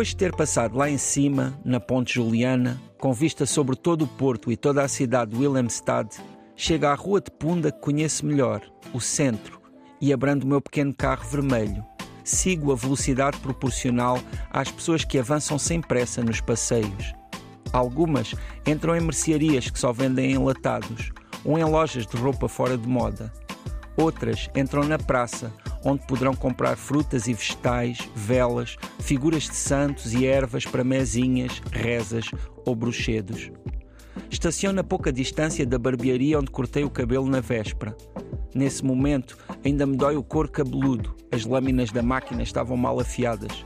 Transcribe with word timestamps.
Depois 0.00 0.08
de 0.08 0.16
ter 0.16 0.34
passado 0.34 0.78
lá 0.78 0.88
em 0.88 0.96
cima, 0.96 1.60
na 1.62 1.78
Ponte 1.78 2.14
Juliana, 2.14 2.80
com 2.96 3.12
vista 3.12 3.44
sobre 3.44 3.76
todo 3.76 4.06
o 4.06 4.08
porto 4.08 4.50
e 4.50 4.56
toda 4.56 4.82
a 4.82 4.88
cidade 4.88 5.32
de 5.32 5.36
Willemstad, 5.36 6.08
chega 6.56 6.90
à 6.90 6.94
Rua 6.94 7.20
de 7.20 7.30
Punda 7.30 7.70
que 7.70 7.80
conheço 7.80 8.24
melhor, 8.24 8.62
o 8.94 8.98
centro, 8.98 9.60
e 10.00 10.10
abrando 10.10 10.44
o 10.44 10.46
meu 10.46 10.58
pequeno 10.58 10.94
carro 10.94 11.28
vermelho. 11.28 11.84
Sigo 12.24 12.72
a 12.72 12.76
velocidade 12.76 13.38
proporcional 13.40 14.18
às 14.48 14.70
pessoas 14.70 15.04
que 15.04 15.18
avançam 15.18 15.58
sem 15.58 15.82
pressa 15.82 16.24
nos 16.24 16.40
passeios. 16.40 17.12
Algumas 17.70 18.34
entram 18.66 18.96
em 18.96 19.02
mercearias 19.02 19.68
que 19.68 19.78
só 19.78 19.92
vendem 19.92 20.32
enlatados 20.32 21.12
ou 21.44 21.58
em 21.58 21.64
lojas 21.64 22.06
de 22.06 22.16
roupa 22.16 22.48
fora 22.48 22.78
de 22.78 22.88
moda. 22.88 23.30
Outras 24.00 24.48
entram 24.56 24.82
na 24.84 24.98
praça, 24.98 25.52
onde 25.84 26.06
poderão 26.06 26.34
comprar 26.34 26.74
frutas 26.74 27.28
e 27.28 27.34
vegetais, 27.34 27.98
velas, 28.16 28.78
figuras 28.98 29.42
de 29.42 29.54
santos 29.54 30.14
e 30.14 30.26
ervas 30.26 30.64
para 30.64 30.82
mesinhas, 30.82 31.60
rezas 31.70 32.30
ou 32.64 32.74
bruxedos. 32.74 33.50
Estaciono 34.30 34.80
a 34.80 34.84
pouca 34.84 35.12
distância 35.12 35.66
da 35.66 35.78
barbearia 35.78 36.38
onde 36.38 36.50
cortei 36.50 36.82
o 36.82 36.88
cabelo 36.88 37.26
na 37.26 37.40
véspera. 37.40 37.94
Nesse 38.54 38.82
momento, 38.82 39.36
ainda 39.62 39.84
me 39.84 39.98
dói 39.98 40.16
o 40.16 40.22
couro 40.22 40.50
cabeludo, 40.50 41.14
as 41.30 41.44
lâminas 41.44 41.92
da 41.92 42.02
máquina 42.02 42.42
estavam 42.42 42.78
mal 42.78 42.98
afiadas. 42.98 43.62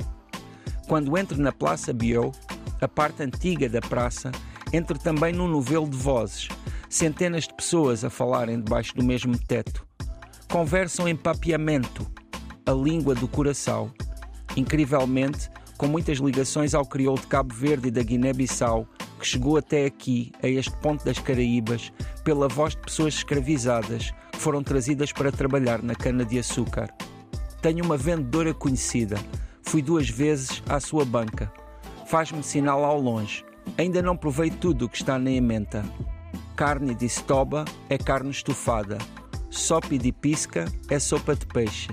Quando 0.89 1.17
entro 1.17 1.41
na 1.41 1.53
Praça 1.53 1.93
Bio, 1.93 2.33
a 2.81 2.89
parte 2.89 3.23
antiga 3.23 3.69
da 3.69 3.81
praça, 3.81 4.33
entro 4.73 4.99
também 4.99 5.33
num 5.33 5.47
novelo 5.47 5.89
de 5.89 5.97
vozes, 5.97 6.49
centenas 6.91 7.45
de 7.45 7.55
pessoas 7.55 8.05
a 8.05 8.11
falarem 8.11 8.61
debaixo 8.61 8.97
do 8.97 9.05
mesmo 9.05 9.39
teto. 9.39 9.94
Conversam 10.55 11.09
em 11.09 11.17
papiamento, 11.17 12.07
a 12.65 12.71
língua 12.71 13.13
do 13.13 13.27
coração. 13.27 13.93
Incrivelmente, 14.57 15.51
com 15.77 15.89
muitas 15.89 16.19
ligações 16.19 16.75
ao 16.75 16.87
crioulo 16.87 17.21
de 17.21 17.27
Cabo 17.27 17.53
Verde 17.53 17.89
e 17.89 17.91
da 17.91 18.05
Guiné-Bissau, 18.05 18.87
que 19.19 19.27
chegou 19.27 19.57
até 19.57 19.85
aqui, 19.85 20.31
a 20.41 20.47
este 20.47 20.71
ponto 20.77 21.05
das 21.05 21.19
Caraíbas, 21.19 21.93
pela 22.23 22.47
voz 22.47 22.77
de 22.77 22.83
pessoas 22.83 23.15
escravizadas 23.15 24.13
que 24.31 24.39
foram 24.39 24.63
trazidas 24.63 25.11
para 25.11 25.33
trabalhar 25.33 25.83
na 25.83 25.97
cana-de-açúcar. 25.97 26.89
Tenho 27.61 27.85
uma 27.85 27.97
vendedora 27.97 28.55
conhecida. 28.55 29.17
Fui 29.61 29.83
duas 29.83 30.09
vezes 30.09 30.63
à 30.69 30.79
sua 30.79 31.05
banca. 31.05 31.53
Faz-me 32.07 32.45
sinal 32.45 32.85
ao 32.85 33.01
longe. 33.01 33.45
Ainda 33.77 34.01
não 34.01 34.17
provei 34.17 34.53
tudo 34.53 34.85
o 34.85 34.89
que 34.89 34.99
está 34.99 35.19
na 35.19 35.33
ementa. 35.33 35.85
Carne 36.55 36.95
de 36.95 37.07
estoba 37.07 37.65
é 37.91 37.99
carne 37.99 38.31
estufada. 38.31 38.99
Sopa 39.55 39.97
de 39.97 40.11
pisca 40.11 40.65
é 40.91 40.99
sopa 40.99 41.37
de 41.37 41.47
peixe. 41.47 41.89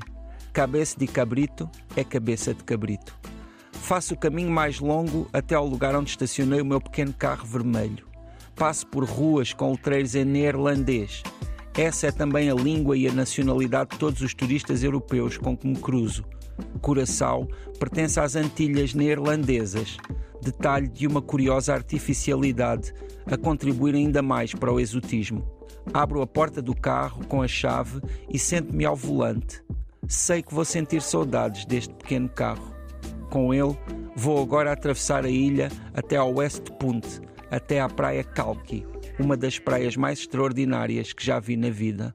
Cabeça 0.52 0.98
de 0.98 1.06
cabrito 1.06 1.70
é 1.96 2.04
cabeça 2.04 2.56
de 2.56 2.64
cabrito. 2.64 3.16
Faço 3.72 4.16
o 4.16 4.18
caminho 4.18 4.50
mais 4.50 4.80
longo 4.80 5.30
até 5.32 5.54
ao 5.54 5.68
lugar 5.68 5.96
onde 5.96 6.10
estacionei 6.10 6.60
o 6.60 6.66
meu 6.66 6.82
pequeno 6.82 7.14
carro 7.14 7.46
vermelho. 7.46 8.08
Passo 8.56 8.88
por 8.88 9.04
ruas 9.06 9.54
com 9.54 9.72
letreiros 9.72 10.16
em 10.16 10.26
neerlandês. 10.26 11.22
Essa 11.78 12.08
é 12.08 12.12
também 12.12 12.50
a 12.50 12.56
língua 12.56 12.98
e 12.98 13.08
a 13.08 13.14
nacionalidade 13.14 13.92
de 13.92 14.00
todos 14.00 14.22
os 14.22 14.34
turistas 14.34 14.84
europeus 14.84 15.38
com 15.38 15.56
que 15.56 15.68
me 15.68 15.78
cruzo. 15.78 16.26
Curaçao 16.82 17.48
pertence 17.80 18.20
às 18.20 18.36
Antilhas 18.36 18.96
Neerlandesas, 18.96 19.98
detalhe 20.42 20.88
de 20.88 21.06
uma 21.06 21.22
curiosa 21.22 21.76
artificialidade 21.76 22.92
a 23.28 23.38
contribuir 23.38 23.94
ainda 23.94 24.24
mais 24.24 24.52
para 24.52 24.74
o 24.74 24.80
exotismo. 24.80 25.61
Abro 25.94 26.22
a 26.22 26.28
porta 26.28 26.62
do 26.62 26.76
carro 26.76 27.26
com 27.28 27.42
a 27.42 27.48
chave 27.48 28.02
e 28.30 28.40
sento-me 28.40 28.86
ao 28.86 28.96
volante. 28.96 29.64
Sei 30.08 30.42
que 30.42 30.54
vou 30.54 30.66
sentir 30.66 31.02
saudades 31.02 31.66
deste 31.66 31.94
pequeno 31.94 32.30
carro. 32.30 32.74
Com 33.30 33.54
ele, 33.54 33.78
vou 34.16 34.42
agora 34.42 34.72
atravessar 34.72 35.26
a 35.26 35.30
ilha 35.30 35.70
até 35.94 36.18
ao 36.18 36.34
West 36.34 36.70
Punt, 36.80 37.06
até 37.50 37.80
à 37.80 37.88
Praia 37.88 38.24
Calqui, 38.24 38.86
uma 39.20 39.38
das 39.38 39.58
praias 39.58 39.96
mais 39.96 40.20
extraordinárias 40.20 41.14
que 41.14 41.26
já 41.26 41.40
vi 41.40 41.56
na 41.56 41.70
vida. 41.70 42.14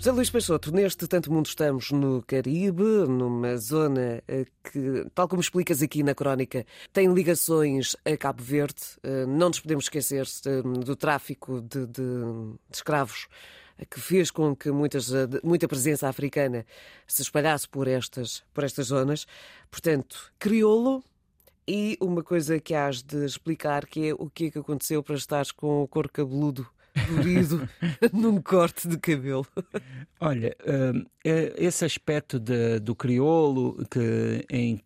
José 0.00 0.12
Luís 0.12 0.30
Peixoto, 0.30 0.72
neste 0.72 1.06
Tanto 1.06 1.30
Mundo 1.30 1.44
estamos 1.44 1.90
no 1.90 2.22
Caribe, 2.22 3.06
numa 3.06 3.58
zona 3.58 4.22
eh, 4.26 4.46
que, 4.64 5.04
tal 5.14 5.28
como 5.28 5.42
explicas 5.42 5.82
aqui 5.82 6.02
na 6.02 6.14
crónica, 6.14 6.64
tem 6.90 7.12
ligações 7.12 7.94
a 8.02 8.16
Cabo 8.16 8.42
Verde. 8.42 8.80
Eh, 9.02 9.26
não 9.26 9.48
nos 9.48 9.60
podemos 9.60 9.84
esquecer 9.84 10.26
eh, 10.46 10.62
do 10.62 10.96
tráfico 10.96 11.60
de, 11.60 11.86
de, 11.86 11.92
de 11.92 12.72
escravos 12.72 13.28
que 13.90 14.00
fez 14.00 14.30
com 14.30 14.56
que 14.56 14.70
muitas, 14.70 15.12
muita 15.44 15.68
presença 15.68 16.08
africana 16.08 16.64
se 17.06 17.20
espalhasse 17.20 17.68
por 17.68 17.86
estas, 17.86 18.42
por 18.54 18.64
estas 18.64 18.86
zonas. 18.86 19.26
Portanto, 19.70 20.32
crioulo 20.38 21.04
e 21.68 21.98
uma 22.00 22.22
coisa 22.22 22.58
que 22.58 22.72
has 22.74 23.02
de 23.02 23.26
explicar 23.26 23.84
que 23.84 24.08
é 24.08 24.14
o 24.14 24.30
que 24.30 24.46
é 24.46 24.50
que 24.50 24.60
aconteceu 24.60 25.02
para 25.02 25.16
estares 25.16 25.52
com 25.52 25.82
o 25.82 25.86
couro 25.86 26.08
cabeludo 26.10 26.66
dolorido 26.94 27.68
num 28.12 28.40
corte 28.40 28.88
de 28.88 28.98
cabelo. 28.98 29.46
Olha, 30.20 30.56
hum, 30.66 31.04
é 31.24 31.54
esse 31.56 31.84
aspecto 31.84 32.38
de, 32.38 32.78
do 32.80 32.94
crioulo, 32.94 33.84
que 33.90 34.44
em, 34.50 34.80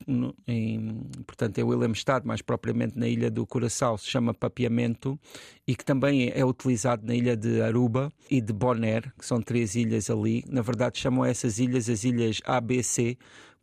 em, 0.46 1.02
portanto, 1.26 1.58
é 1.58 1.62
Willemstad, 1.62 2.26
mais 2.26 2.42
propriamente 2.42 2.98
na 2.98 3.08
ilha 3.08 3.30
do 3.30 3.46
Curaçao, 3.46 3.98
se 3.98 4.08
chama 4.08 4.34
papiamento 4.34 5.18
e 5.66 5.74
que 5.74 5.84
também 5.84 6.30
é 6.34 6.44
utilizado 6.44 7.06
na 7.06 7.14
ilha 7.14 7.36
de 7.36 7.60
Aruba 7.62 8.12
e 8.30 8.40
de 8.40 8.52
Bonaire, 8.52 9.12
que 9.18 9.26
são 9.26 9.40
três 9.40 9.74
ilhas 9.74 10.10
ali. 10.10 10.44
Na 10.48 10.62
verdade, 10.62 10.98
chamam 10.98 11.24
essas 11.24 11.58
ilhas 11.58 11.88
as 11.88 12.04
ilhas 12.04 12.40
ABC, 12.44 13.16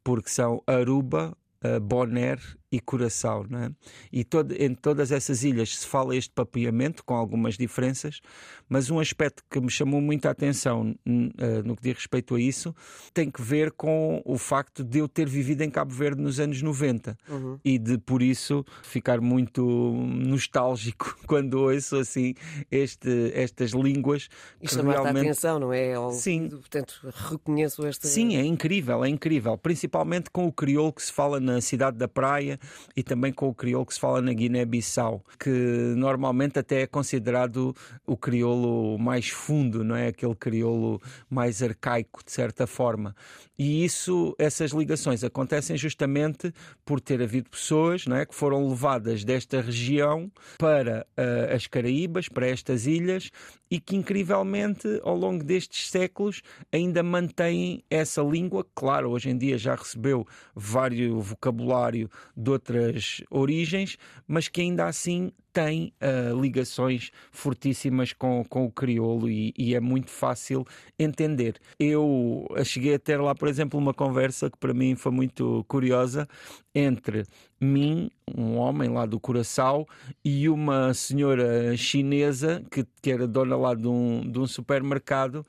porque 0.04 0.30
são 0.30 0.62
Aruba, 0.66 1.36
uh, 1.64 1.80
Bonaire 1.80 2.42
e 2.72 2.80
Curaçao. 2.80 3.46
Não 3.50 3.60
é? 3.60 3.72
E 4.12 4.24
todo, 4.24 4.54
em 4.54 4.74
todas 4.74 5.12
essas 5.12 5.44
ilhas 5.44 5.78
se 5.78 5.86
fala 5.86 6.16
este 6.16 6.32
papiamento, 6.32 7.04
com 7.04 7.14
algumas 7.14 7.58
diferenças, 7.58 8.22
mas 8.70 8.90
um 8.90 9.00
aspecto 9.00 9.44
que 9.50 9.60
me 9.60 9.70
chamou 9.70 10.00
muita 10.00 10.30
atenção 10.30 10.96
uh, 11.06 11.64
no 11.66 11.76
que 11.76 11.84
diz 11.84 11.96
respeito 11.96 12.36
a 12.36 12.42
isso 12.42 12.74
tem 13.14 13.30
que 13.30 13.42
ver 13.42 13.72
com 13.72 14.22
o 14.24 14.38
facto 14.38 14.84
de 14.84 15.00
eu 15.00 15.08
ter 15.08 15.28
vivido 15.28 15.62
em 15.62 15.70
Cabo 15.70 15.94
Verde 15.94 16.22
nos 16.22 16.40
anos 16.40 16.62
90 16.62 17.18
uhum. 17.28 17.60
e 17.66 17.78
de, 17.78 17.98
por 17.98 18.22
isso, 18.22 18.64
ficar 18.84 19.20
muito 19.20 19.62
nostálgico 19.62 21.18
quando 21.28 21.56
ouço 21.56 21.98
assim 21.98 22.34
este, 22.72 23.32
estas 23.34 23.72
línguas. 23.72 24.30
Isto 24.62 24.78
chama 24.78 24.94
realmente... 24.94 25.26
atenção, 25.26 25.60
não 25.60 25.74
é? 25.74 25.94
Sim. 26.14 26.48
Portanto, 26.50 27.02
reconheço 27.30 27.86
esta. 27.86 28.08
Sim, 28.08 28.38
é 28.38 28.46
incrível, 28.46 29.04
é 29.04 29.10
incrível. 29.10 29.58
Principalmente 29.58 30.30
com 30.30 30.48
o 30.48 30.52
crioulo 30.52 30.94
que 30.94 31.02
se 31.02 31.12
fala 31.12 31.40
na 31.40 31.60
cidade 31.60 31.98
da 31.98 32.08
Praia 32.08 32.61
e 32.96 33.04
também 33.04 33.32
com 33.32 33.48
o 33.48 33.54
crioulo 33.54 33.86
que 33.86 33.94
se 33.94 34.00
fala 34.00 34.22
na 34.22 34.34
Guiné-Bissau, 34.34 35.24
que 35.40 35.50
normalmente 35.96 36.60
até 36.60 36.82
é 36.82 36.88
considerado 36.88 37.76
o 38.06 38.18
crioulo 38.18 38.98
mais 38.98 39.30
fundo, 39.30 39.84
não 39.84 39.96
é? 39.96 40.08
Aquele 40.08 40.36
crioulo 40.36 41.02
mais 41.30 41.62
arcaico, 41.62 42.24
de 42.26 42.32
certa 42.32 42.68
forma. 42.68 43.16
E 43.64 43.86
isso, 43.86 44.36
essas 44.40 44.72
ligações 44.72 45.24
acontecem 45.24 45.78
justamente 45.78 46.52
por 46.84 47.00
ter 47.00 47.22
havido 47.22 47.48
pessoas 47.48 48.08
não 48.08 48.16
é, 48.16 48.26
que 48.26 48.34
foram 48.34 48.68
levadas 48.68 49.24
desta 49.24 49.62
região 49.62 50.32
para 50.58 51.06
uh, 51.12 51.54
as 51.54 51.68
Caraíbas, 51.68 52.28
para 52.28 52.48
estas 52.48 52.88
ilhas, 52.88 53.30
e 53.70 53.80
que 53.80 53.96
incrivelmente 53.96 54.88
ao 55.04 55.16
longo 55.16 55.44
destes 55.44 55.92
séculos 55.92 56.42
ainda 56.72 57.04
mantêm 57.04 57.84
essa 57.88 58.24
língua. 58.24 58.66
Claro, 58.74 59.12
hoje 59.12 59.30
em 59.30 59.38
dia 59.38 59.60
já 59.60 59.76
recebeu 59.76 60.26
vários 60.56 61.24
vocabulário 61.24 62.10
de 62.36 62.50
outras 62.50 63.22
origens, 63.30 63.96
mas 64.28 64.48
que 64.48 64.62
ainda 64.62 64.88
assim 64.88 65.32
tem 65.54 65.94
uh, 66.02 66.40
ligações 66.40 67.12
fortíssimas 67.32 68.14
com, 68.14 68.44
com 68.46 68.66
o 68.66 68.72
crioulo 68.72 69.30
e, 69.30 69.54
e, 69.58 69.76
é 69.76 69.80
muito 69.80 70.10
fácil 70.10 70.66
entender. 70.98 71.56
Eu 71.80 72.46
cheguei 72.64 72.96
a 72.96 73.00
ter 73.00 73.20
lá, 73.20 73.36
por 73.36 73.48
exemplo, 73.48 73.80
uma 73.80 73.94
conversa 73.94 74.50
que 74.50 74.58
para 74.58 74.74
mim 74.74 74.96
foi 74.96 75.12
muito 75.12 75.66
curiosa 75.68 76.28
entre 76.74 77.26
mim, 77.60 78.10
um 78.36 78.56
homem 78.58 78.90
lá 78.90 79.06
do 79.06 79.20
Curaçao, 79.20 79.88
e 80.24 80.48
uma 80.50 80.94
senhora 80.94 81.76
chinesa 81.76 82.64
que, 82.72 82.86
que 83.02 83.12
era 83.12 83.28
dona 83.28 83.56
lá 83.56 83.76
de 83.76 83.88
um, 83.88 84.22
de 84.30 84.40
um 84.40 84.48
supermercado 84.48 85.46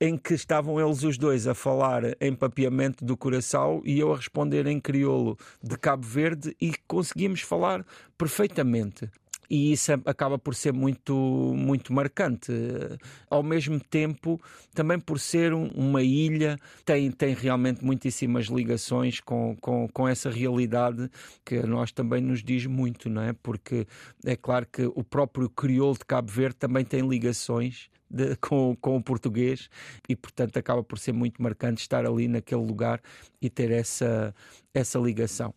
em 0.00 0.16
que 0.16 0.34
estavam 0.34 0.78
eles 0.78 1.02
os 1.02 1.16
dois 1.16 1.46
a 1.46 1.54
falar 1.54 2.02
em 2.20 2.34
papiamento 2.34 3.04
do 3.04 3.16
coração 3.16 3.80
e 3.84 3.98
eu 3.98 4.12
a 4.12 4.16
responder 4.16 4.66
em 4.66 4.78
crioulo 4.78 5.38
de 5.62 5.76
Cabo 5.78 6.06
Verde 6.06 6.54
e 6.60 6.74
conseguíamos 6.86 7.40
falar 7.40 7.84
perfeitamente 8.18 9.10
e 9.48 9.72
isso 9.72 9.92
acaba 10.04 10.38
por 10.38 10.54
ser 10.54 10.72
muito, 10.72 11.14
muito 11.56 11.92
marcante. 11.92 12.52
Ao 13.30 13.42
mesmo 13.42 13.80
tempo, 13.80 14.40
também 14.74 14.98
por 14.98 15.18
ser 15.18 15.52
uma 15.52 16.02
ilha, 16.02 16.58
tem, 16.84 17.10
tem 17.10 17.34
realmente 17.34 17.84
muitíssimas 17.84 18.46
ligações 18.46 19.20
com, 19.20 19.56
com, 19.60 19.88
com 19.88 20.08
essa 20.08 20.30
realidade 20.30 21.10
que 21.44 21.56
a 21.56 21.66
nós 21.66 21.92
também 21.92 22.20
nos 22.20 22.42
diz 22.42 22.66
muito, 22.66 23.08
não 23.08 23.22
é? 23.22 23.32
Porque 23.32 23.86
é 24.24 24.36
claro 24.36 24.66
que 24.70 24.82
o 24.94 25.04
próprio 25.04 25.48
crioulo 25.48 25.98
de 25.98 26.04
Cabo 26.04 26.30
Verde 26.30 26.56
também 26.56 26.84
tem 26.84 27.06
ligações 27.06 27.88
de, 28.10 28.36
com, 28.36 28.76
com 28.80 28.96
o 28.96 29.02
português 29.02 29.68
e, 30.08 30.16
portanto, 30.16 30.56
acaba 30.56 30.82
por 30.82 30.98
ser 30.98 31.12
muito 31.12 31.42
marcante 31.42 31.80
estar 31.80 32.06
ali 32.06 32.28
naquele 32.28 32.62
lugar 32.62 33.00
e 33.40 33.50
ter 33.50 33.70
essa, 33.70 34.34
essa 34.72 34.98
ligação. 34.98 35.52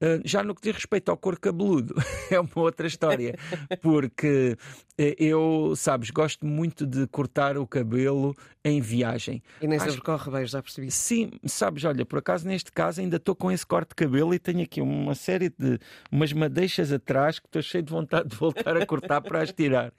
Uh, 0.00 0.22
já 0.24 0.44
no 0.44 0.54
que 0.54 0.62
diz 0.62 0.74
respeito 0.74 1.10
ao 1.10 1.16
cor 1.16 1.38
cabeludo, 1.38 1.94
é 2.30 2.38
uma 2.38 2.50
outra 2.54 2.86
história, 2.86 3.34
porque 3.82 4.56
eu, 4.98 5.74
sabes, 5.76 6.10
gosto 6.10 6.44
muito 6.44 6.84
de 6.84 7.06
cortar 7.06 7.56
o 7.56 7.66
cabelo 7.66 8.34
em 8.64 8.80
viagem. 8.80 9.42
E 9.60 9.66
nem 9.66 9.78
sempre 9.78 9.94
Acho... 9.94 10.02
corre 10.02 10.30
bem, 10.30 10.46
já 10.46 10.62
percebi. 10.62 10.90
Sim, 10.90 11.30
sabes, 11.46 11.84
olha, 11.84 12.04
por 12.04 12.18
acaso 12.18 12.46
neste 12.46 12.72
caso 12.72 13.00
ainda 13.00 13.16
estou 13.16 13.34
com 13.34 13.50
esse 13.50 13.64
corte 13.64 13.90
de 13.90 13.94
cabelo 13.94 14.34
e 14.34 14.38
tenho 14.38 14.62
aqui 14.62 14.80
uma 14.80 15.14
série 15.14 15.48
de 15.50 15.78
umas 16.10 16.32
madeixas 16.32 16.92
atrás 16.92 17.38
que 17.38 17.46
estou 17.46 17.62
cheio 17.62 17.84
de 17.84 17.92
vontade 17.92 18.28
de 18.28 18.36
voltar 18.36 18.76
a 18.76 18.84
cortar 18.84 19.20
para 19.20 19.42
as 19.42 19.52
tirar. 19.52 19.92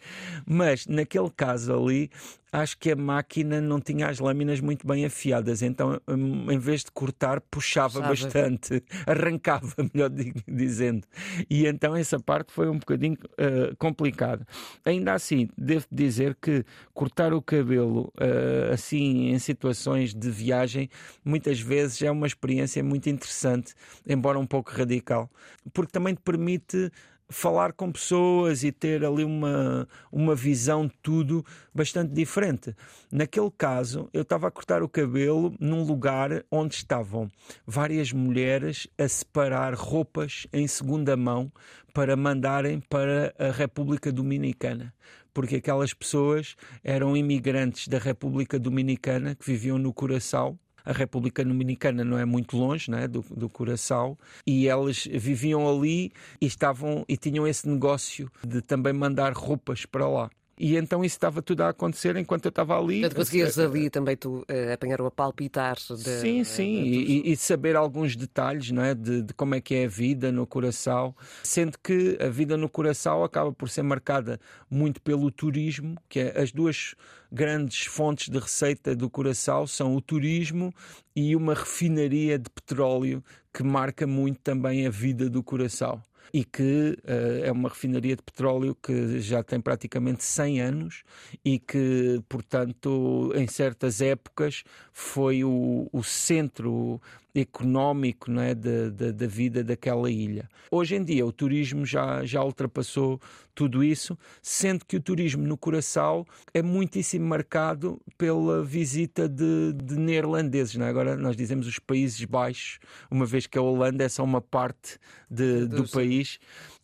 Mas 0.46 0.86
naquele 0.86 1.30
caso 1.30 1.74
ali, 1.74 2.10
acho 2.52 2.78
que 2.78 2.92
a 2.92 2.96
máquina 2.96 3.62
não 3.62 3.80
tinha 3.80 4.08
as 4.08 4.20
lâminas 4.20 4.60
muito 4.60 4.86
bem 4.86 5.06
afiadas, 5.06 5.62
então 5.62 6.00
em 6.08 6.58
vez 6.58 6.84
de 6.84 6.92
cortar, 6.92 7.42
puxava, 7.42 8.02
puxava. 8.02 8.10
bastante, 8.10 8.84
arrancava, 9.06 9.76
melhor 9.94 10.10
dizendo. 10.48 11.08
E 11.50 11.66
então 11.66 11.96
essa 11.96 12.20
parte 12.20 12.52
foi 12.52 12.70
um 12.70 12.78
bocadinho 12.78 13.18
uh, 13.34 13.76
complicada. 13.78 14.46
Ainda 14.90 15.14
assim, 15.14 15.48
devo 15.56 15.86
dizer 15.92 16.36
que 16.42 16.66
cortar 16.96 17.32
o 17.32 17.42
cabelo 17.42 18.12
uh, 18.18 18.74
assim 18.74 19.30
em 19.30 19.38
situações 19.38 20.16
de 20.16 20.32
viagem 20.32 20.90
muitas 21.24 21.60
vezes 21.60 22.02
é 22.02 22.10
uma 22.10 22.26
experiência 22.26 22.84
muito 22.84 23.08
interessante, 23.08 23.76
embora 24.08 24.40
um 24.40 24.48
pouco 24.48 24.72
radical, 24.72 25.30
porque 25.74 25.92
também 25.92 26.16
te 26.16 26.22
permite 26.22 26.92
falar 27.30 27.74
com 27.74 27.92
pessoas 27.92 28.64
e 28.64 28.72
ter 28.72 29.06
ali 29.06 29.24
uma, 29.24 29.88
uma 30.12 30.36
visão 30.36 30.88
de 30.88 30.94
tudo 31.02 31.46
bastante 31.74 32.12
diferente. 32.12 32.76
Naquele 33.12 33.52
caso, 33.56 34.10
eu 34.12 34.24
estava 34.24 34.48
a 34.48 34.52
cortar 34.52 34.82
o 34.82 34.90
cabelo 34.90 35.54
num 35.60 35.84
lugar 35.84 36.44
onde 36.52 36.76
estavam 36.76 37.30
várias 37.66 38.12
mulheres 38.12 38.88
a 38.98 39.08
separar 39.08 39.74
roupas 39.76 40.48
em 40.52 40.68
segunda 40.68 41.16
mão 41.16 41.52
para 41.94 42.16
mandarem 42.16 42.80
para 42.80 43.34
a 43.38 43.52
República 43.52 44.12
Dominicana. 44.12 44.94
Porque 45.32 45.58
aquelas 45.58 45.94
pessoas 45.94 46.56
eram 46.84 47.16
imigrantes 47.16 47.88
da 47.88 48.00
República 48.00 48.58
Dominicana 48.58 49.36
que 49.36 49.46
viviam 49.46 49.78
no 49.78 49.94
Curaçao 49.94 50.58
a 50.86 50.92
República 50.92 51.44
Dominicana 51.44 52.04
não 52.04 52.18
é 52.18 52.26
muito 52.26 52.58
longe 52.58 52.90
né, 52.90 53.08
do, 53.08 53.22
do 53.30 53.50
Curaçao 53.50 54.18
e 54.46 54.68
elas 54.68 55.06
viviam 55.06 55.70
ali 55.70 56.12
e 56.42 56.46
estavam 56.46 57.06
e 57.08 57.18
tinham 57.18 57.48
esse 57.48 57.68
negócio 57.68 58.32
de 58.46 58.62
também 58.62 58.94
mandar 58.94 59.34
roupas 59.34 59.86
para 59.86 60.08
lá. 60.08 60.30
E 60.60 60.76
então 60.76 61.06
isso 61.06 61.16
estava 61.16 61.42
tudo 61.42 61.62
a 61.62 61.70
acontecer 61.70 62.18
enquanto 62.18 62.44
eu 62.46 62.50
estava 62.50 62.78
ali. 62.78 63.00
Portanto, 63.00 63.18
conseguias 63.18 63.58
ali 63.58 63.90
também 63.90 64.18
tu 64.18 64.40
uh, 64.40 64.74
apanhar 64.74 65.00
o 65.00 65.10
palpitar. 65.10 65.78
De, 65.78 66.20
sim, 66.20 66.44
sim, 66.44 66.84
e, 66.84 67.32
e, 67.32 67.38
saber 67.38 67.78
alguns 67.78 68.16
detalhes 68.18 68.70
não 68.70 68.84
é? 68.84 68.94
De, 68.94 69.22
de, 69.22 69.34
como 69.34 69.56
é 69.56 69.62
que 69.62 69.74
é 69.74 69.86
a 69.86 69.88
vida 69.88 70.34
no 70.34 70.46
coração, 70.46 71.16
sendo 71.42 71.78
que 71.82 72.18
a 72.20 72.28
vida 72.28 72.58
no 72.58 72.68
coração 72.68 73.24
acaba 73.24 73.54
por 73.54 73.70
ser 73.70 73.84
marcada 73.84 74.38
muito 74.70 75.02
pelo 75.02 75.32
turismo, 75.32 75.96
que 76.10 76.20
é 76.20 76.42
as 76.42 76.52
duas 76.52 76.94
grandes 77.32 77.86
fontes 77.86 78.28
de 78.28 78.38
receita 78.38 78.94
do 78.94 79.10
coração 79.10 79.66
são 79.66 79.96
o 79.96 80.02
turismo 80.02 80.74
e 81.16 81.36
uma 81.36 81.54
refinaria 81.54 82.38
de 82.38 82.50
petróleo 82.50 83.24
que 83.54 83.64
marca 83.64 84.06
muito 84.06 84.40
também 84.42 84.86
a 84.86 84.90
vida 84.90 85.30
do 85.30 85.42
coração 85.42 86.04
e 86.34 86.44
que 86.44 86.98
uh, 87.04 87.46
é 87.46 87.52
uma 87.52 87.70
refinaria 87.70 88.16
de 88.16 88.24
petróleo 88.24 88.76
que 88.76 89.20
já 89.20 89.44
tem 89.44 89.60
praticamente 89.60 90.24
100 90.24 90.62
anos 90.62 91.04
e 91.44 91.60
que, 91.60 92.22
portanto, 92.28 93.32
em 93.36 93.48
certas 93.48 94.02
épocas 94.02 94.64
foi 94.94 95.44
o, 95.44 95.88
o 95.92 96.04
centro 96.04 97.02
económico 97.36 98.32
não 98.32 98.42
é, 98.42 98.56
da, 98.56 98.90
da, 98.90 99.12
da, 99.12 99.28
vida 99.28 99.64
daquela 99.64 100.10
ilha. 100.10 100.50
Hoje 100.72 100.96
em 100.96 101.04
dia 101.04 101.26
o 101.26 101.32
turismo 101.32 101.86
já, 101.86 102.24
já 102.26 102.44
ultrapassou 102.44 103.20
tudo 103.54 103.84
isso, 103.84 104.18
sendo 104.42 104.86
que 104.86 104.96
o 104.96 105.02
turismo 105.02 105.46
no 105.46 105.58
Curaçao 105.58 106.26
é 106.54 106.62
muitíssimo 106.62 107.28
marcado 107.28 108.00
pela 108.18 108.64
visita 108.64 109.28
de, 109.28 109.74
de 109.74 109.98
neerlandeses. 109.98 110.78
É? 110.78 110.88
Agora 110.88 111.16
nós 111.18 111.36
dizemos 111.36 111.68
os 111.68 111.78
Países 111.78 112.24
Baixos, 112.26 112.80
uma 113.12 113.26
vez 113.26 113.46
que 113.46 113.58
a 113.58 113.62
Holanda 113.62 114.04
é 114.04 114.10
só 114.10 114.24
uma 114.24 114.42
parte 114.42 114.98
de, 115.30 115.68
do 115.68 115.88
país 115.88 116.40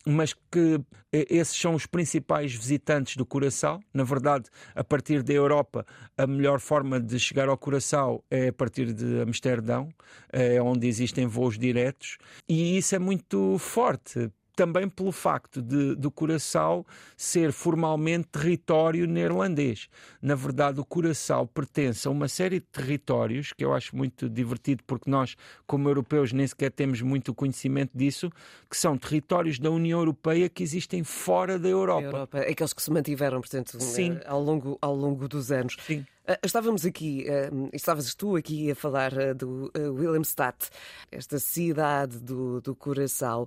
mas 0.06 0.32
que 0.32 0.80
eh, 1.12 1.26
esses 1.28 1.56
são 1.56 1.74
os 1.74 1.84
principais 1.84 2.54
visitantes 2.54 3.16
do 3.16 3.26
Curaçao. 3.26 3.80
Na 3.92 4.04
verdade, 4.04 4.48
a 4.74 4.84
partir 4.84 5.22
da 5.22 5.32
Europa, 5.32 5.84
a 6.16 6.26
melhor 6.26 6.60
forma 6.60 7.00
de 7.00 7.18
chegar 7.18 7.48
ao 7.48 7.58
Curaçao 7.58 8.24
é 8.30 8.48
a 8.48 8.52
partir 8.52 8.92
de 8.92 9.20
Amsterdão, 9.20 9.88
é 10.32 10.62
onde 10.62 10.86
existem 10.86 11.26
voos 11.26 11.58
diretos, 11.58 12.18
e 12.48 12.78
isso 12.78 12.94
é 12.94 12.98
muito 12.98 13.58
forte 13.58 14.30
também 14.56 14.88
pelo 14.88 15.12
facto 15.12 15.60
de, 15.60 15.94
do 15.94 16.10
Curaçao 16.10 16.84
ser 17.16 17.52
formalmente 17.52 18.28
território 18.28 19.06
neerlandês. 19.06 19.88
Na 20.20 20.34
verdade, 20.34 20.80
o 20.80 20.84
Curaçao 20.84 21.46
pertence 21.46 22.08
a 22.08 22.10
uma 22.10 22.26
série 22.26 22.58
de 22.58 22.66
territórios 22.66 23.52
que 23.52 23.64
eu 23.64 23.74
acho 23.74 23.94
muito 23.94 24.28
divertido, 24.28 24.82
porque 24.86 25.10
nós, 25.10 25.36
como 25.66 25.88
europeus, 25.88 26.32
nem 26.32 26.46
sequer 26.46 26.72
temos 26.72 27.02
muito 27.02 27.34
conhecimento 27.34 27.90
disso, 27.94 28.32
que 28.68 28.76
são 28.76 28.96
territórios 28.96 29.58
da 29.58 29.70
União 29.70 29.98
Europeia 29.98 30.48
que 30.48 30.62
existem 30.62 31.04
fora 31.04 31.58
da 31.58 31.68
Europa. 31.68 32.06
Europa. 32.06 32.38
Aqueles 32.38 32.72
que 32.72 32.82
se 32.82 32.90
mantiveram, 32.90 33.40
portanto, 33.40 33.78
Sim. 33.80 34.18
Eh, 34.22 34.26
ao 34.26 34.42
longo, 34.42 34.78
ao 34.80 34.94
longo 34.94 35.28
dos 35.28 35.52
anos. 35.52 35.76
Sim. 35.80 36.06
Ah, 36.28 36.38
estávamos 36.42 36.84
aqui, 36.84 37.24
uh, 37.28 37.70
estavas 37.72 38.12
tu 38.12 38.34
aqui 38.34 38.68
a 38.72 38.74
falar 38.74 39.12
uh, 39.12 39.32
do 39.32 39.70
Willemstad, 39.76 40.56
esta 41.12 41.38
cidade 41.38 42.18
do, 42.18 42.60
do 42.60 42.74
coração, 42.74 43.46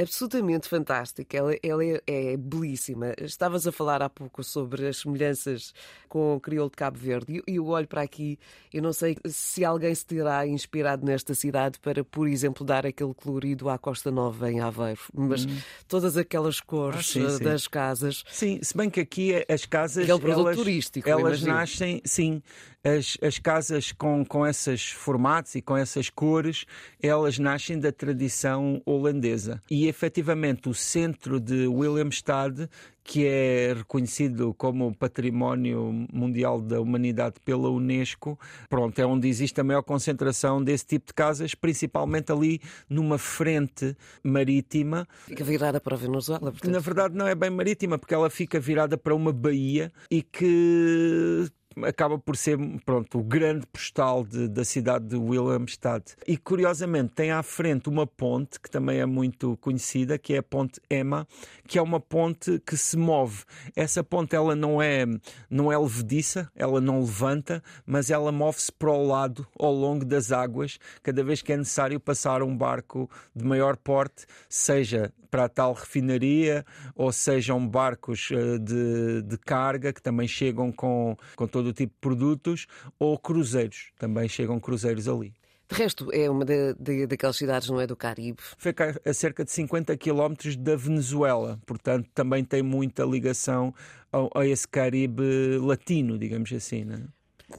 absolutamente 0.00 0.68
fantástica, 0.68 1.36
ela, 1.36 1.54
ela 1.62 1.84
é, 1.84 2.00
é, 2.06 2.36
belíssima. 2.36 3.12
Estavas 3.20 3.66
a 3.66 3.72
falar 3.72 4.02
há 4.02 4.08
pouco 4.08 4.44
sobre 4.44 4.86
as 4.86 4.98
semelhanças 4.98 5.74
com 6.08 6.36
o 6.36 6.40
crioulo 6.40 6.70
de 6.70 6.76
Cabo 6.76 6.96
Verde 6.96 7.42
e 7.46 7.56
eu 7.56 7.66
olho 7.66 7.88
para 7.88 8.02
aqui, 8.02 8.38
eu 8.72 8.80
não 8.80 8.92
sei 8.92 9.16
se 9.26 9.64
alguém 9.64 9.92
se 9.92 10.06
terá 10.06 10.46
inspirado 10.46 11.04
nesta 11.04 11.34
cidade 11.34 11.80
para, 11.80 12.04
por 12.04 12.28
exemplo, 12.28 12.64
dar 12.64 12.86
aquele 12.86 13.12
colorido 13.14 13.68
à 13.68 13.76
Costa 13.76 14.12
Nova 14.12 14.50
em 14.50 14.60
Aveiro, 14.60 15.00
mas 15.12 15.44
hum. 15.44 15.56
todas 15.88 16.16
aquelas 16.16 16.60
cores 16.60 17.16
ah, 17.16 17.30
sim, 17.30 17.44
das 17.44 17.66
casas. 17.66 18.22
Sim, 18.28 18.60
se 18.62 18.76
bem 18.76 18.88
que 18.88 19.00
aqui 19.00 19.44
as 19.48 19.66
casas. 19.66 20.04
Aquele 20.04 20.20
produto 20.20 20.46
elas, 20.46 20.56
turístico, 20.56 21.08
elas 21.08 21.42
nascem 21.42 22.00
sim, 22.04 22.42
as, 22.82 23.16
as 23.22 23.38
casas 23.38 23.92
com, 23.92 24.24
com 24.24 24.46
esses 24.46 24.90
formatos 24.90 25.54
e 25.54 25.62
com 25.62 25.76
essas 25.76 26.10
cores, 26.10 26.66
elas 27.02 27.38
nascem 27.38 27.78
da 27.78 27.90
tradição 27.90 28.82
holandesa. 28.84 29.60
E 29.70 29.88
efetivamente 29.88 30.68
o 30.68 30.74
centro 30.74 31.40
de 31.40 31.66
Willemstad 31.66 32.68
que 33.04 33.26
é 33.26 33.74
reconhecido 33.76 34.54
como 34.54 34.94
Património 34.96 36.06
Mundial 36.10 36.60
da 36.60 36.80
Humanidade 36.80 37.34
pela 37.44 37.68
Unesco, 37.68 38.40
pronto, 38.68 38.98
é 38.98 39.04
onde 39.04 39.28
existe 39.28 39.60
a 39.60 39.64
maior 39.64 39.82
concentração 39.82 40.64
desse 40.64 40.86
tipo 40.86 41.08
de 41.08 41.12
casas, 41.12 41.54
principalmente 41.54 42.32
ali 42.32 42.60
numa 42.88 43.18
frente 43.18 43.94
marítima. 44.22 45.06
Fica 45.26 45.44
virada 45.44 45.78
para 45.80 45.94
a 45.94 45.98
Venezuela, 45.98 46.50
portanto. 46.50 46.72
Na 46.72 46.78
verdade 46.78 47.14
não 47.14 47.28
é 47.28 47.34
bem 47.34 47.50
marítima, 47.50 47.98
porque 47.98 48.14
ela 48.14 48.30
fica 48.30 48.58
virada 48.58 48.96
para 48.96 49.14
uma 49.14 49.32
baía 49.32 49.92
e 50.10 50.22
que 50.22 51.46
acaba 51.86 52.18
por 52.18 52.36
ser 52.36 52.58
pronto, 52.84 53.18
o 53.18 53.22
grande 53.22 53.66
postal 53.66 54.24
de, 54.24 54.48
da 54.48 54.64
cidade 54.64 55.06
de 55.06 55.16
Wilhelmstad. 55.16 56.02
E 56.26 56.36
curiosamente 56.36 57.12
tem 57.14 57.30
à 57.30 57.42
frente 57.42 57.88
uma 57.88 58.06
ponte 58.06 58.60
que 58.60 58.70
também 58.70 58.98
é 58.98 59.06
muito 59.06 59.56
conhecida, 59.58 60.18
que 60.18 60.34
é 60.34 60.38
a 60.38 60.42
Ponte 60.42 60.80
Emma, 60.90 61.26
que 61.66 61.78
é 61.78 61.82
uma 61.82 62.00
ponte 62.00 62.60
que 62.66 62.76
se 62.76 62.96
move. 62.96 63.44
Essa 63.74 64.02
ponte 64.02 64.34
ela 64.34 64.54
não 64.54 64.80
é 64.80 65.04
não 65.50 65.72
é 65.72 65.78
levediça, 65.78 66.50
ela 66.54 66.80
não 66.80 67.00
levanta, 67.00 67.62
mas 67.86 68.10
ela 68.10 68.32
move-se 68.32 68.72
para 68.72 68.90
o 68.90 69.06
lado 69.06 69.46
ao 69.58 69.72
longo 69.72 70.04
das 70.04 70.32
águas, 70.32 70.78
cada 71.02 71.22
vez 71.22 71.42
que 71.42 71.52
é 71.52 71.56
necessário 71.56 71.98
passar 72.00 72.42
um 72.42 72.56
barco 72.56 73.10
de 73.34 73.44
maior 73.44 73.76
porte, 73.76 74.26
seja 74.48 75.12
para 75.34 75.46
a 75.46 75.48
tal 75.48 75.72
refinaria, 75.72 76.64
ou 76.94 77.10
sejam 77.10 77.66
barcos 77.66 78.30
uh, 78.30 78.56
de, 78.56 79.20
de 79.22 79.36
carga 79.36 79.92
que 79.92 80.00
também 80.00 80.28
chegam 80.28 80.70
com, 80.70 81.16
com 81.34 81.48
todo 81.48 81.70
o 81.70 81.73
tipo 81.74 81.92
de 81.92 82.00
produtos, 82.00 82.66
ou 82.98 83.18
cruzeiros, 83.18 83.90
também 83.98 84.28
chegam 84.28 84.58
cruzeiros 84.58 85.08
ali. 85.08 85.34
De 85.68 85.76
resto, 85.76 86.08
é 86.12 86.28
uma 86.28 86.44
de, 86.44 86.74
de, 86.74 87.06
daquelas 87.06 87.36
cidades, 87.36 87.68
não 87.68 87.80
é, 87.80 87.86
do 87.86 87.96
Caribe? 87.96 88.38
Fica 88.58 89.00
a 89.04 89.14
cerca 89.14 89.44
de 89.44 89.50
50 89.50 89.96
quilómetros 89.96 90.56
da 90.56 90.76
Venezuela, 90.76 91.58
portanto 91.66 92.08
também 92.14 92.44
tem 92.44 92.62
muita 92.62 93.04
ligação 93.04 93.74
a, 94.12 94.40
a 94.40 94.46
esse 94.46 94.68
Caribe 94.68 95.58
latino, 95.60 96.18
digamos 96.18 96.52
assim. 96.52 96.84
Não 96.84 97.08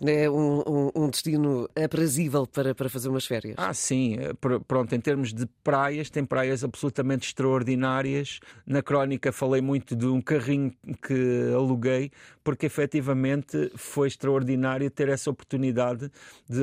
é? 0.01 0.29
um, 0.29 0.61
um, 0.67 0.91
um, 0.95 1.09
destino 1.09 1.69
aprazível 1.75 2.45
para, 2.47 2.73
para 2.73 2.89
fazer 2.89 3.09
umas 3.09 3.25
férias. 3.25 3.55
Ah, 3.57 3.73
sim. 3.73 4.17
Eh, 4.19 4.33
pronto, 4.67 4.93
em 4.93 4.99
termos 4.99 5.33
de 5.33 5.45
praias, 5.63 6.09
tem 6.09 6.25
praias 6.25 6.63
absolutamente 6.63 7.27
extraordinárias. 7.27 8.39
Na 8.65 8.81
crónica 8.81 9.31
falei 9.31 9.61
muito 9.61 9.95
de 9.95 10.05
um 10.07 10.21
carrinho 10.21 10.73
que 11.05 11.51
aluguei, 11.53 12.11
porque 12.43 12.65
efetivamente 12.65 13.71
foi 13.75 14.07
extraordinário 14.07 14.89
ter 14.89 15.09
essa 15.09 15.29
oportunidade 15.29 16.11
de, 16.49 16.61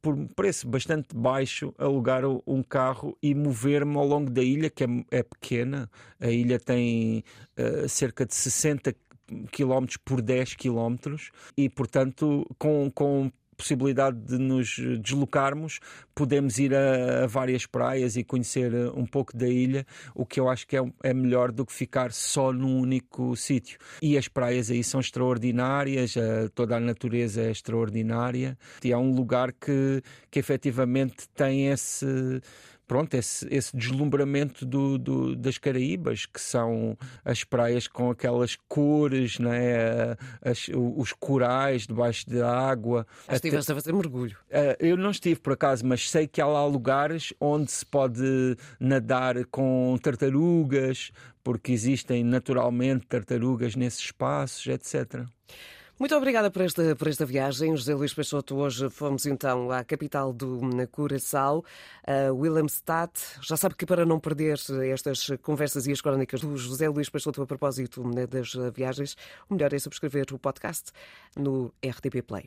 por 0.00 0.14
um 0.14 0.26
preço 0.26 0.66
bastante 0.66 1.14
baixo, 1.14 1.74
alugar 1.78 2.22
um 2.46 2.62
carro 2.62 3.16
e 3.22 3.34
mover-me 3.34 3.96
ao 3.96 4.06
longo 4.06 4.30
da 4.30 4.42
ilha, 4.42 4.70
que 4.70 4.84
é, 4.84 4.86
é 5.10 5.22
pequena. 5.22 5.90
A 6.20 6.28
ilha 6.28 6.58
tem 6.58 7.24
uh, 7.58 7.88
cerca 7.88 8.24
de 8.24 8.34
60 8.34 8.94
km 9.50 9.86
por 10.04 10.20
10 10.20 10.54
km 10.54 11.16
e, 11.56 11.68
portanto, 11.68 12.46
com, 12.58 12.90
com 12.90 13.30
possibilidade 13.62 14.18
de 14.18 14.38
nos 14.38 14.76
deslocarmos, 15.00 15.78
podemos 16.14 16.58
ir 16.58 16.74
a, 16.74 17.24
a, 17.24 17.26
várias 17.26 17.64
praias 17.64 18.16
e 18.16 18.24
conhecer 18.24 18.74
eh, 18.74 18.90
um 18.94 19.06
pouco 19.06 19.36
da 19.36 19.46
ilha, 19.46 19.86
o 20.14 20.26
que 20.26 20.40
eu 20.40 20.48
acho 20.48 20.66
que 20.66 20.76
é, 20.76 20.80
é 21.04 21.14
melhor 21.14 21.52
do 21.52 21.64
que 21.64 21.72
ficar 21.72 22.12
só 22.12 22.52
num 22.52 22.80
único 22.80 23.36
sítio. 23.36 23.78
E 24.02 24.18
as 24.18 24.26
praias 24.26 24.70
aí 24.70 24.82
são 24.82 25.00
extraordinárias, 25.00 26.16
a, 26.16 26.48
toda 26.48 26.76
a 26.76 26.80
natureza 26.80 27.42
é 27.42 27.50
extraordinária 27.50 28.58
e 28.82 28.90
é 28.90 28.96
um 28.96 29.14
lugar 29.14 29.52
que, 29.52 30.02
que 30.30 30.40
efetivamente 30.40 31.28
tem 31.34 31.68
esse 31.68 32.40
pronto, 32.86 33.14
esse, 33.14 33.46
esse 33.50 33.76
deslumbramento 33.76 34.66
do, 34.66 34.98
do, 34.98 35.36
das 35.36 35.58
Caraíbas, 35.58 36.26
que 36.26 36.40
são 36.40 36.96
as 37.24 37.44
praias 37.44 37.86
com 37.86 38.10
aquelas 38.10 38.56
cores, 38.68 39.38
né? 39.38 40.16
As, 40.42 40.68
os 40.72 41.12
corais 41.12 41.86
debaixo 41.86 42.28
da 42.28 42.50
água. 42.50 43.06
Estiveste 43.30 43.72
a 43.72 43.74
fazer 43.74 43.92
mergulho? 43.92 44.36
Uh, 44.48 44.76
eu 44.78 44.96
não 44.96 45.10
estive 45.10 45.40
por 45.40 45.54
acaso, 45.54 45.86
mas 45.86 46.10
sei 46.10 46.26
que 46.26 46.40
há 46.40 46.46
lá 46.46 46.64
lugares 46.66 47.32
onde 47.40 47.70
se 47.70 47.84
pode 47.84 48.56
nadar 48.78 49.44
com 49.46 49.98
tartarugas, 50.02 51.12
porque 51.42 51.72
existem 51.72 52.22
naturalmente 52.24 53.06
tartarugas 53.06 53.74
nesses 53.74 54.00
espaços, 54.00 54.66
etc. 54.66 55.24
Muito 55.98 56.16
obrigada 56.16 56.50
por 56.50 56.62
esta, 56.62 56.96
por 56.96 57.06
esta 57.06 57.24
viagem, 57.24 57.76
José 57.76 57.94
Luís 57.94 58.12
Peixoto. 58.12 58.56
Hoje 58.56 58.90
fomos 58.90 59.24
então 59.24 59.70
à 59.70 59.84
capital 59.84 60.32
do 60.32 60.60
Curaçao, 60.90 61.64
a 62.04 62.32
Willemstad. 62.32 63.10
Já 63.40 63.56
sabe 63.56 63.76
que 63.76 63.86
para 63.86 64.04
não 64.04 64.18
perder 64.18 64.58
estas 64.92 65.30
conversas 65.42 65.86
e 65.86 65.92
as 65.92 66.00
crónicas 66.00 66.40
do 66.40 66.56
José 66.56 66.88
Luís 66.88 67.08
Peixoto 67.08 67.42
a 67.42 67.46
propósito 67.46 68.02
né, 68.08 68.26
das 68.26 68.52
viagens, 68.74 69.16
o 69.48 69.54
melhor 69.54 69.72
é 69.72 69.78
subscrever 69.78 70.26
o 70.32 70.38
podcast 70.38 70.90
no 71.36 71.72
RTP 71.84 72.22
Play. 72.26 72.46